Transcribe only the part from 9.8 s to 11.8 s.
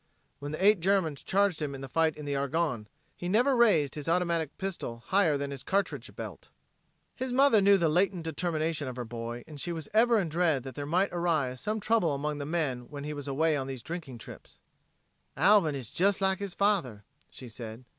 ever in dread that there might arise some